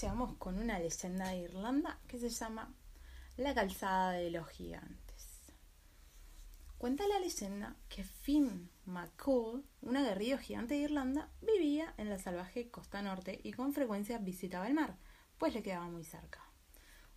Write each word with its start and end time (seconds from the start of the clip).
Llegamos 0.00 0.34
con 0.36 0.58
una 0.58 0.78
leyenda 0.78 1.28
de 1.28 1.38
Irlanda 1.38 1.98
que 2.06 2.18
se 2.18 2.28
llama 2.28 2.74
La 3.36 3.54
calzada 3.54 4.12
de 4.12 4.30
los 4.30 4.46
gigantes. 4.48 5.54
Cuenta 6.76 7.08
la 7.08 7.18
leyenda 7.18 7.76
que 7.88 8.04
Finn 8.04 8.68
McCool, 8.84 9.64
un 9.80 9.96
aguerrido 9.96 10.36
gigante 10.38 10.74
de 10.74 10.80
Irlanda, 10.80 11.30
vivía 11.40 11.94
en 11.96 12.10
la 12.10 12.18
salvaje 12.18 12.70
costa 12.70 13.00
norte 13.00 13.40
y 13.42 13.52
con 13.52 13.72
frecuencia 13.72 14.18
visitaba 14.18 14.66
el 14.66 14.74
mar, 14.74 14.98
pues 15.38 15.54
le 15.54 15.62
quedaba 15.62 15.88
muy 15.88 16.04
cerca. 16.04 16.44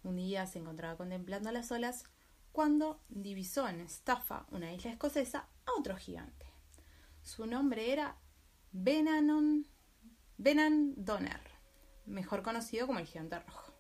Un 0.03 0.15
día 0.15 0.47
se 0.47 0.59
encontraba 0.59 0.95
contemplando 0.95 1.51
las 1.51 1.71
olas 1.71 2.05
cuando 2.53 3.01
divisó 3.09 3.67
en 3.67 3.81
Staffa, 3.89 4.45
una 4.51 4.71
isla 4.73 4.91
escocesa, 4.91 5.49
a 5.65 5.77
otro 5.77 5.97
gigante. 5.97 6.45
Su 7.23 7.45
nombre 7.45 7.91
era 7.91 8.15
Benanon, 8.71 9.67
Benan 10.37 10.93
Donner, 10.95 11.41
mejor 12.09 12.43
conocido 12.43 12.87
como 12.87 12.99
el 12.99 13.05
gigante 13.05 13.39
rojo. 13.39 13.73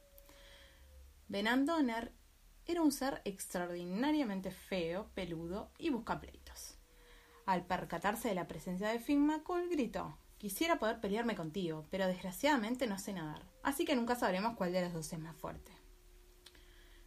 Benan 1.27 1.65
Donner 1.65 2.13
era 2.65 2.81
un 2.81 2.91
ser 2.91 3.21
extraordinariamente 3.25 4.51
feo, 4.51 5.09
peludo 5.13 5.71
y 5.77 5.89
busca 5.89 6.19
pleitos. 6.19 6.77
Al 7.45 7.65
percatarse 7.65 8.29
de 8.29 8.35
la 8.35 8.47
presencia 8.47 8.89
de 8.89 8.99
Finn 8.99 9.25
McCool, 9.25 9.69
gritó: 9.69 10.17
Quisiera 10.37 10.79
poder 10.79 11.01
pelearme 11.01 11.35
contigo, 11.35 11.87
pero 11.89 12.07
desgraciadamente 12.07 12.87
no 12.87 12.99
sé 12.99 13.13
nadar, 13.13 13.43
así 13.63 13.85
que 13.85 13.95
nunca 13.95 14.15
sabremos 14.15 14.55
cuál 14.55 14.71
de 14.71 14.81
los 14.81 14.93
dos 14.93 15.11
es 15.11 15.19
más 15.19 15.35
fuerte. 15.35 15.71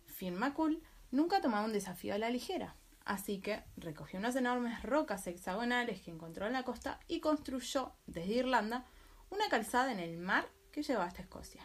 Finn 0.06 0.34
McCool 0.34 0.82
nunca 1.10 1.40
tomaba 1.40 1.64
un 1.64 1.72
desafío 1.72 2.14
a 2.14 2.18
la 2.18 2.30
ligera, 2.30 2.76
así 3.04 3.40
que 3.40 3.64
recogió 3.76 4.18
unas 4.18 4.36
enormes 4.36 4.82
rocas 4.82 5.26
hexagonales 5.26 6.02
que 6.02 6.10
encontró 6.10 6.46
en 6.46 6.52
la 6.52 6.64
costa 6.64 7.00
y 7.08 7.20
construyó, 7.20 7.92
desde 8.06 8.34
Irlanda, 8.34 8.84
una 9.30 9.48
calzada 9.48 9.92
en 9.92 10.00
el 10.00 10.18
mar 10.18 10.48
que 10.72 10.82
llevaba 10.82 11.06
hasta 11.06 11.22
Escocia. 11.22 11.62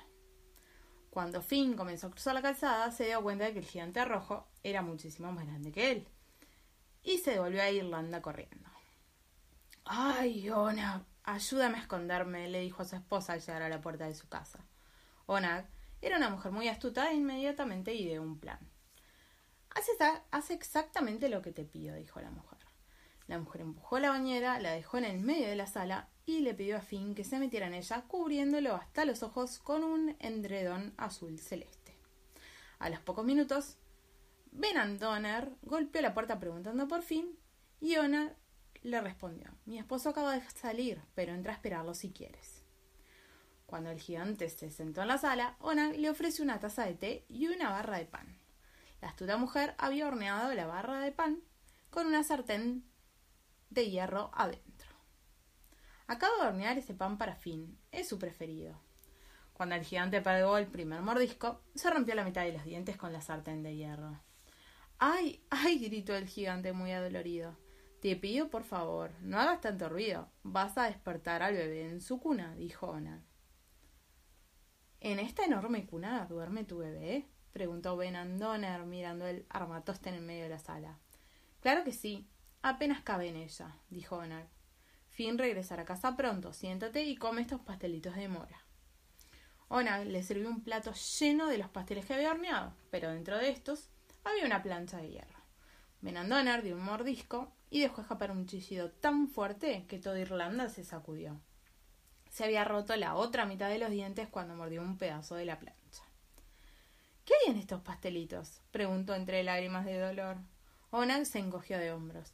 Cuando 1.10 1.42
Finn 1.42 1.76
comenzó 1.76 2.08
a 2.08 2.12
cruzar 2.12 2.36
la 2.36 2.42
calzada, 2.42 2.92
se 2.92 3.06
dio 3.06 3.24
cuenta 3.24 3.46
de 3.46 3.54
que 3.54 3.60
el 3.60 3.66
gigante 3.66 4.06
rojo 4.06 4.48
era 4.62 4.82
muchísimo 4.84 5.32
más 5.32 5.48
grande 5.48 5.72
que 5.72 5.92
él, 5.92 6.08
y 7.02 7.18
se 7.18 7.32
devolvió 7.32 7.64
a 7.64 7.72
Irlanda 7.72 8.22
corriendo. 8.22 8.70
¡Ay, 9.86 10.50
Onag! 10.50 11.04
Ayúdame 11.24 11.78
a 11.78 11.82
esconderme, 11.82 12.48
le 12.50 12.62
dijo 12.62 12.84
a 12.84 12.86
su 12.86 12.96
esposa 12.96 13.34
al 13.34 13.42
llegar 13.42 13.62
a 13.62 13.70
la 13.70 13.82
puerta 13.82 14.06
de 14.06 14.14
su 14.14 14.28
casa. 14.30 14.60
Onag 15.26 15.68
era 16.02 16.18
una 16.18 16.30
mujer 16.30 16.52
muy 16.52 16.68
astuta 16.68 17.10
e 17.10 17.16
inmediatamente 17.16 17.94
ideó 17.94 18.22
un 18.22 18.40
plan. 18.40 18.60
Hace, 20.32 20.54
exactamente 20.54 21.30
lo 21.30 21.42
que 21.42 21.52
te 21.52 21.64
pido, 21.64 21.96
dijo 21.96 22.20
la 22.20 22.32
mujer. 22.32 22.60
La 23.28 23.38
mujer 23.40 23.62
empujó 23.62 24.00
la 24.00 24.10
bañera, 24.10 24.60
la 24.60 24.72
dejó 24.72 24.98
en 24.98 25.06
el 25.06 25.20
medio 25.20 25.48
de 25.48 25.56
la 25.56 25.68
sala 25.68 26.10
y 26.28 26.42
le 26.42 26.54
pidió 26.54 26.78
a 26.78 26.82
Finn 26.82 27.16
que 27.16 27.24
se 27.24 27.40
metiera 27.40 27.68
en 27.68 27.74
ella, 27.74 28.04
cubriéndolo 28.04 28.76
hasta 28.76 29.06
los 29.06 29.24
ojos 29.24 29.60
con 29.60 29.84
un 29.84 30.16
endredón 30.20 30.94
azul 30.98 31.40
celeste. 31.40 31.96
A 32.80 32.90
los 32.90 33.00
pocos 33.00 33.26
minutos, 33.26 33.78
Ben 34.52 35.00
Donner 35.00 35.50
golpeó 35.64 36.02
la 36.02 36.14
puerta 36.14 36.38
preguntando 36.40 36.88
por 36.88 37.02
Finn 37.02 37.40
y 37.80 37.96
Ona 37.96 38.36
le 38.84 39.02
respondió: 39.02 39.52
Mi 39.66 39.80
esposo 39.80 40.10
acaba 40.10 40.34
de 40.34 40.48
salir, 40.50 41.02
pero 41.16 41.34
entra 41.34 41.54
a 41.54 41.56
esperarlo 41.56 41.94
si 41.94 42.12
quieres. 42.12 42.62
Cuando 43.66 43.90
el 43.90 44.00
gigante 44.00 44.50
se 44.50 44.70
sentó 44.70 45.02
en 45.02 45.08
la 45.08 45.18
sala, 45.18 45.56
Ona 45.60 45.94
le 45.94 46.10
ofreció 46.10 46.44
una 46.44 46.60
taza 46.60 46.86
de 46.86 46.96
té 46.96 47.26
y 47.30 47.48
una 47.48 47.70
barra 47.70 47.98
de 47.98 48.06
pan. 48.06 48.38
La 49.02 49.10
astuta 49.10 49.38
mujer 49.38 49.76
había 49.78 50.08
horneado 50.08 50.54
la 50.54 50.68
barra 50.68 51.00
de 51.00 51.14
pan 51.14 51.40
con 51.90 52.06
una 52.06 52.24
sartén 52.24 52.84
de 53.70 53.90
hierro 53.90 54.30
adentro. 54.34 54.67
Acabo 56.08 56.38
de 56.38 56.48
hornear 56.48 56.78
ese 56.78 56.94
pan 56.94 57.18
para 57.18 57.36
Finn. 57.36 57.78
Es 57.92 58.08
su 58.08 58.18
preferido. 58.18 58.80
Cuando 59.52 59.76
el 59.76 59.84
gigante 59.84 60.22
pegó 60.22 60.58
el 60.58 60.68
primer 60.68 61.02
mordisco, 61.02 61.62
se 61.76 61.90
rompió 61.90 62.16
la 62.16 62.24
mitad 62.24 62.44
de 62.44 62.54
los 62.54 62.64
dientes 62.64 62.96
con 62.96 63.12
la 63.12 63.22
sartén 63.22 63.62
de 63.62 63.76
hierro. 63.76 64.22
¡Ay! 65.00 65.44
¡Ay! 65.50 65.80
gritó 65.80 66.16
el 66.16 66.28
gigante 66.28 66.72
muy 66.72 66.92
adolorido. 66.92 67.58
Te 68.02 68.16
pido, 68.16 68.50
por 68.50 68.64
favor, 68.64 69.12
no 69.22 69.40
hagas 69.40 69.60
tanto 69.60 69.90
ruido. 69.90 70.30
Vas 70.44 70.78
a 70.78 70.84
despertar 70.84 71.44
al 71.44 71.56
bebé 71.56 71.90
en 71.90 72.00
su 72.00 72.20
cuna, 72.20 72.56
dijo 72.56 72.88
Ona. 72.88 73.26
¿En 75.02 75.20
esta 75.20 75.44
enorme 75.44 75.86
cuna 75.86 76.26
duerme 76.26 76.64
tu 76.64 76.78
bebé? 76.78 77.28
preguntó 77.52 77.98
Ben 77.98 78.16
Andoner 78.16 78.86
mirando 78.86 79.26
el 79.26 79.46
armatoste 79.50 80.10
en 80.10 80.16
el 80.16 80.22
medio 80.22 80.44
de 80.44 80.50
la 80.50 80.60
sala. 80.60 81.00
Claro 81.60 81.84
que 81.84 81.92
sí, 81.92 82.30
apenas 82.62 83.02
cabe 83.02 83.28
en 83.28 83.36
ella, 83.36 83.76
dijo 83.90 84.18
Onag. 84.18 84.48
Fin 85.18 85.40
regresar 85.40 85.80
a 85.80 85.86
casa 85.86 86.16
pronto, 86.16 86.54
siéntate 86.54 87.02
y 87.02 87.16
come 87.16 87.42
estos 87.42 87.60
pastelitos 87.62 88.16
de 88.16 88.28
mora. 88.28 88.62
Onag 89.68 90.06
le 90.06 90.22
sirvió 90.22 90.48
un 90.48 90.64
plato 90.64 90.94
lleno 90.94 91.48
de 91.48 91.58
los 91.58 91.70
pasteles 91.70 92.06
que 92.06 92.14
había 92.14 92.30
horneado, 92.30 92.72
pero 92.92 93.10
dentro 93.10 93.36
de 93.36 93.50
estos 93.50 93.90
había 94.24 94.46
una 94.46 94.62
plancha 94.62 94.98
de 94.98 95.10
hierro. 95.10 95.40
Ben 96.02 96.18
Andoner 96.18 96.62
dio 96.62 96.76
un 96.76 96.84
mordisco 96.84 97.52
y 97.72 97.80
dejó 97.80 98.02
escapar 98.02 98.30
un 98.30 98.46
chillido 98.46 98.92
tan 98.92 99.28
fuerte 99.28 99.88
que 99.88 99.98
toda 99.98 100.20
Irlanda 100.20 100.70
se 100.70 100.84
sacudió. 100.84 101.42
Se 102.30 102.44
había 102.44 102.64
roto 102.64 102.96
la 102.96 103.16
otra 103.16 103.48
mitad 103.48 103.70
de 103.70 103.80
los 103.80 103.90
dientes 103.90 104.30
cuando 104.30 104.54
mordió 104.54 104.84
un 104.84 105.00
pedazo 105.00 105.34
de 105.34 105.46
la 105.46 105.58
plancha. 105.58 106.04
¿Qué 107.26 107.34
hay 107.42 107.54
en 107.54 107.58
estos 107.58 107.82
pastelitos? 107.82 108.62
preguntó 108.70 109.16
entre 109.16 109.42
lágrimas 109.42 109.84
de 109.84 109.98
dolor. 109.98 110.38
Onag 110.92 111.26
se 111.26 111.40
encogió 111.40 111.80
de 111.80 111.92
hombros. 111.92 112.34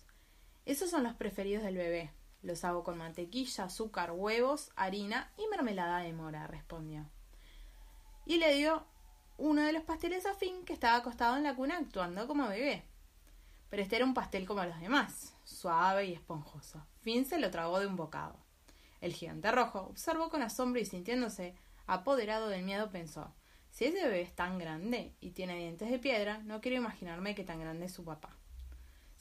Esos 0.66 0.90
son 0.90 1.04
los 1.04 1.14
preferidos 1.14 1.64
del 1.64 1.78
bebé. 1.78 2.12
Los 2.44 2.64
hago 2.64 2.84
con 2.84 2.98
mantequilla, 2.98 3.64
azúcar, 3.64 4.12
huevos, 4.12 4.72
harina 4.76 5.32
y 5.38 5.48
mermelada 5.48 6.00
de 6.00 6.14
mora, 6.14 6.46
respondió. 6.46 7.10
Y 8.26 8.38
le 8.38 8.54
dio 8.56 8.86
uno 9.38 9.64
de 9.64 9.74
los 9.74 9.84
pasteles 9.84 10.28
a 10.28 10.36
Finn 10.36 10.64
que 10.66 10.74
estaba 10.74 10.98
acostado 10.98 11.36
en 11.38 11.44
la 11.44 11.56
cuna 11.56 11.78
actuando 11.78 12.28
como 12.28 12.48
bebé. 12.48 12.84
Pero 13.70 13.82
este 13.82 13.96
era 13.96 14.06
un 14.06 14.14
pastel 14.14 14.46
como 14.46 14.64
los 14.64 14.80
demás, 14.80 15.34
suave 15.44 16.06
y 16.06 16.14
esponjoso. 16.14 16.86
Finn 17.02 17.26
se 17.26 17.40
lo 17.40 17.50
tragó 17.50 17.80
de 17.80 17.88
un 17.88 17.96
bocado. 17.96 18.38
El 19.02 19.14
gigante 19.14 19.52
rojo 19.52 19.88
observó 19.90 20.30
con 20.30 20.44
asombro 20.44 20.80
y 20.80 20.86
sintiéndose 20.86 21.56
apoderado 21.88 22.50
del 22.50 22.64
miedo 22.64 22.92
pensó 22.92 23.34
si 23.74 23.86
ese 23.86 24.04
bebé 24.04 24.22
es 24.22 24.36
tan 24.36 24.60
grande 24.60 25.16
y 25.20 25.32
tiene 25.32 25.58
dientes 25.58 25.90
de 25.90 25.98
piedra, 25.98 26.38
no 26.44 26.62
quiero 26.62 26.78
imaginarme 26.78 27.34
que 27.34 27.44
tan 27.44 27.60
grande 27.60 27.88
es 27.88 27.92
su 27.92 28.06
papá. 28.06 28.38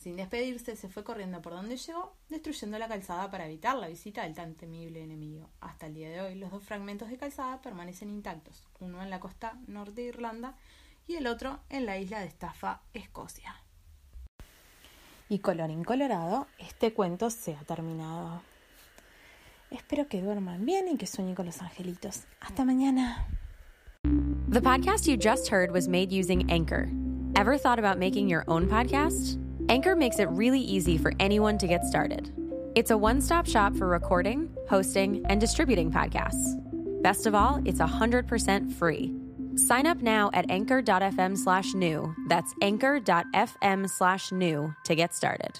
Sin 0.02 0.16
despedirse, 0.16 0.74
se 0.74 0.88
fue 0.88 1.04
corriendo 1.04 1.40
por 1.42 1.52
donde 1.52 1.76
llegó, 1.76 2.12
destruyendo 2.28 2.76
la 2.76 2.88
calzada 2.88 3.30
para 3.30 3.46
evitar 3.46 3.76
la 3.76 3.86
visita 3.86 4.24
del 4.24 4.34
tan 4.34 4.56
temible 4.56 5.00
enemigo. 5.00 5.48
Hasta 5.60 5.86
el 5.86 5.94
día 5.94 6.10
de 6.10 6.20
hoy, 6.20 6.34
los 6.34 6.50
dos 6.50 6.64
fragmentos 6.64 7.08
de 7.08 7.18
calzada 7.18 7.62
permanecen 7.62 8.10
intactos, 8.10 8.66
uno 8.80 9.00
en 9.00 9.10
la 9.10 9.20
costa 9.20 9.56
norte 9.68 10.00
de 10.00 10.08
Irlanda 10.08 10.56
y 11.06 11.14
el 11.14 11.28
otro 11.28 11.60
en 11.68 11.86
la 11.86 11.98
isla 11.98 12.18
de 12.18 12.30
Staffa, 12.30 12.80
Escocia. 12.94 13.54
Y 15.28 15.38
colorín 15.38 15.84
colorado, 15.84 16.48
este 16.58 16.92
cuento 16.92 17.30
se 17.30 17.54
ha 17.54 17.60
terminado. 17.60 18.42
Espero 19.70 20.08
que 20.08 20.20
duerman 20.20 20.66
bien 20.66 20.88
y 20.88 20.96
que 20.96 21.06
sueñen 21.06 21.36
con 21.36 21.46
los 21.46 21.62
angelitos. 21.62 22.24
Hasta 22.40 22.64
mañana. 22.64 23.28
The 24.48 24.60
podcast 24.60 25.06
you 25.06 25.16
just 25.16 25.52
heard 25.52 25.70
was 25.70 25.86
made 25.86 26.10
using 26.10 26.50
Anchor. 26.50 26.88
Ever 27.36 27.56
thought 27.56 27.78
about 27.78 28.00
making 28.00 28.28
your 28.28 28.42
own 28.48 28.68
podcast? 28.68 29.41
Anchor 29.72 29.96
makes 29.96 30.18
it 30.18 30.28
really 30.28 30.60
easy 30.60 30.98
for 30.98 31.14
anyone 31.18 31.56
to 31.56 31.66
get 31.66 31.82
started. 31.86 32.30
It's 32.74 32.90
a 32.90 32.98
one 32.98 33.22
stop 33.22 33.46
shop 33.46 33.74
for 33.74 33.88
recording, 33.88 34.54
hosting, 34.68 35.24
and 35.30 35.40
distributing 35.40 35.90
podcasts. 35.90 36.60
Best 37.02 37.26
of 37.26 37.34
all, 37.34 37.58
it's 37.64 37.80
100% 37.80 38.70
free. 38.74 39.14
Sign 39.56 39.86
up 39.86 40.02
now 40.02 40.28
at 40.34 40.50
anchor.fm 40.50 41.38
slash 41.38 41.72
new. 41.72 42.14
That's 42.28 42.52
anchor.fm 42.60 43.88
slash 43.88 44.30
new 44.30 44.74
to 44.84 44.94
get 44.94 45.14
started. 45.14 45.58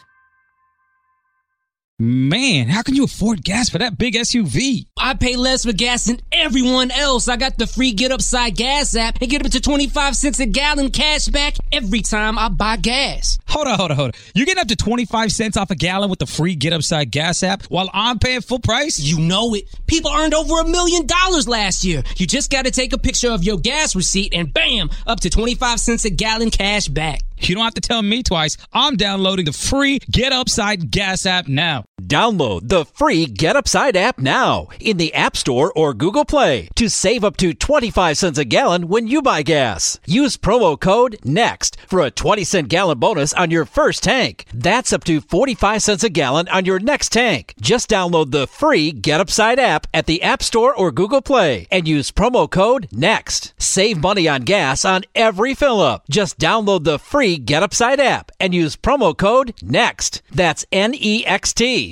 Man, 2.05 2.67
how 2.67 2.83
can 2.83 2.97
you 2.97 3.05
afford 3.05 3.45
gas 3.45 3.69
for 3.69 3.79
that 3.79 3.97
big 3.97 4.15
SUV? 4.15 4.87
I 4.99 5.15
pay 5.15 5.37
less 5.37 5.65
for 5.65 5.73
gas 5.73 6.07
than 6.07 6.19
everyone 6.33 6.91
else. 6.91 7.29
I 7.29 7.37
got 7.37 7.57
the 7.59 7.67
free 7.69 7.93
Get 7.93 8.11
Upside 8.11 8.57
Gas 8.57 8.97
app 8.97 9.19
and 9.21 9.31
get 9.31 9.47
up 9.47 9.53
to 9.53 9.61
25 9.61 10.17
cents 10.17 10.41
a 10.41 10.47
gallon 10.47 10.91
cash 10.91 11.29
back 11.29 11.55
every 11.71 12.01
time 12.01 12.41
I 12.41 12.49
buy 12.49 12.77
gas. 12.79 13.39
Hold 13.53 13.69
on, 13.69 13.77
hold 13.77 13.91
on, 13.91 13.97
hold 13.99 14.15
on. 14.15 14.21
You're 14.35 14.47
getting 14.47 14.63
up 14.63 14.69
to 14.69 14.77
25 14.77 15.31
cents 15.31 15.59
off 15.59 15.71
a 15.71 15.75
gallon 15.75 16.09
with 16.09 16.21
the 16.21 16.27
free 16.27 16.55
Get 16.55 16.73
Upside 16.73 17.11
Gas 17.11 17.43
app 17.43 17.65
while 17.65 17.91
I'm 17.93 18.19
paying 18.19 18.41
full 18.41 18.61
price? 18.61 18.99
You 18.99 19.19
know 19.19 19.55
it. 19.55 19.65
People 19.87 20.11
earned 20.11 20.33
over 20.33 20.61
a 20.61 20.67
million 20.67 21.07
dollars 21.07 21.47
last 21.47 21.85
year. 21.85 22.03
You 22.17 22.27
just 22.27 22.51
got 22.51 22.65
to 22.65 22.71
take 22.71 22.95
a 22.95 22.99
picture 22.99 23.31
of 23.31 23.45
your 23.45 23.59
gas 23.59 23.95
receipt 23.95 24.33
and 24.33 24.55
bam, 24.55 24.89
up 25.07 25.21
to 25.21 25.29
25 25.29 25.81
cents 25.81 26.07
a 26.07 26.11
gallon 26.11 26.51
cash 26.51 26.89
back. 26.89 27.21
You 27.41 27.55
don't 27.55 27.65
have 27.65 27.75
to 27.75 27.83
tell 27.83 28.01
me 28.01 28.23
twice. 28.23 28.57
I'm 28.73 28.97
downloading 28.97 29.45
the 29.45 29.53
free 29.53 29.99
Get 30.11 30.33
Upside 30.33 30.91
Gas 30.91 31.27
app 31.27 31.47
now. 31.47 31.85
Download 32.07 32.69
the 32.69 32.85
free 32.85 33.27
Get 33.27 33.55
Upside 33.55 33.97
app 33.97 34.19
now 34.19 34.69
in 34.81 34.97
the 34.97 35.15
App 35.15 35.37
Store 35.37 35.73
or 35.77 35.95
Google 35.95 36.25
Play 36.25 36.69
to 36.75 36.89
save 36.89 37.23
up 37.23 37.37
to 37.37 37.55
25 37.55 38.19
cents 38.19 38.39
a 38.39 38.45
gallon 38.45 38.89
when 38.89 39.07
you 39.07 39.23
buy 39.23 39.43
gas. 39.43 40.01
Use 40.05 40.37
promo 40.37 40.79
code 40.79 41.19
NEXT 41.25 41.77
for 41.87 42.01
a 42.01 42.11
20 42.11 42.43
cent 42.45 42.69
gallon 42.69 42.99
bonus 42.99 43.33
on 43.35 43.51
your 43.51 43.65
first 43.65 44.03
tank. 44.03 44.47
That's 44.53 44.93
up 44.93 45.05
to 45.05 45.21
45 45.21 45.83
cents 45.83 46.03
a 46.03 46.09
gallon 46.09 46.49
on 46.49 46.65
your 46.65 46.81
next 46.81 47.11
tank. 47.11 47.55
Just 47.61 47.89
download 47.89 48.33
the 48.33 48.47
free 48.49 48.91
Get 48.91 49.21
Upside 49.21 49.61
app 49.61 49.87
at 49.95 50.07
the 50.07 50.23
App 50.23 50.43
Store 50.43 50.75
or 50.75 50.91
Google 50.91 51.23
Play 51.23 51.69
and 51.71 51.87
use 51.87 52.11
promo 52.11 52.51
code 52.51 52.89
NEXT. 52.91 53.55
Save 53.59 54.03
money 54.03 54.27
on 54.27 54.43
gas 54.43 54.85
on 54.85 55.05
every 55.15 55.55
fill 55.55 55.81
up. 55.81 56.05
Just 56.11 56.39
download 56.39 56.83
the 56.85 56.99
free 56.99 57.37
Get 57.37 57.63
Upside 57.63 58.01
app 58.01 58.33
and 58.41 58.53
use 58.53 58.77
promo 58.77 59.17
code 59.17 59.55
NEXT. 59.63 60.23
That's 60.33 60.67
N 60.73 60.95
E 60.95 61.25
X 61.27 61.53
T. 61.53 61.92